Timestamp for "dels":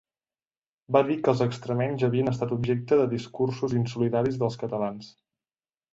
4.45-4.59